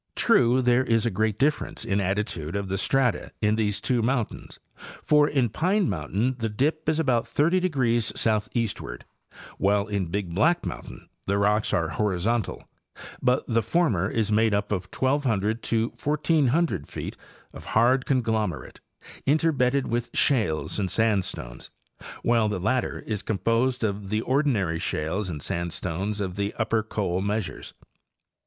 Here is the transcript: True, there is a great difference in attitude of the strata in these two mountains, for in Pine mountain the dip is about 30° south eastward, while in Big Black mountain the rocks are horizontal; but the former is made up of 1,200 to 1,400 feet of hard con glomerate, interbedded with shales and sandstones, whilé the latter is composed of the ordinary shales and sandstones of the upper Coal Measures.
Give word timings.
True, 0.15 0.63
there 0.63 0.83
is 0.83 1.05
a 1.05 1.11
great 1.11 1.37
difference 1.37 1.85
in 1.85 2.01
attitude 2.01 2.55
of 2.55 2.69
the 2.69 2.77
strata 2.79 3.31
in 3.39 3.53
these 3.55 3.79
two 3.79 4.01
mountains, 4.01 4.57
for 5.03 5.27
in 5.27 5.47
Pine 5.49 5.87
mountain 5.87 6.33
the 6.39 6.49
dip 6.49 6.89
is 6.89 6.99
about 6.99 7.25
30° 7.25 8.17
south 8.17 8.49
eastward, 8.55 9.05
while 9.59 9.85
in 9.85 10.07
Big 10.07 10.33
Black 10.33 10.65
mountain 10.65 11.07
the 11.27 11.37
rocks 11.37 11.71
are 11.71 11.89
horizontal; 11.89 12.67
but 13.21 13.43
the 13.47 13.61
former 13.61 14.09
is 14.09 14.31
made 14.31 14.55
up 14.55 14.71
of 14.71 14.89
1,200 14.91 15.61
to 15.61 15.93
1,400 16.03 16.87
feet 16.87 17.15
of 17.53 17.65
hard 17.65 18.07
con 18.07 18.23
glomerate, 18.23 18.79
interbedded 19.27 19.85
with 19.85 20.09
shales 20.17 20.79
and 20.79 20.89
sandstones, 20.89 21.69
whilé 22.25 22.49
the 22.49 22.59
latter 22.59 22.97
is 23.05 23.21
composed 23.21 23.83
of 23.83 24.09
the 24.09 24.21
ordinary 24.21 24.79
shales 24.79 25.29
and 25.29 25.43
sandstones 25.43 26.19
of 26.19 26.37
the 26.37 26.55
upper 26.57 26.81
Coal 26.81 27.21
Measures. 27.21 27.75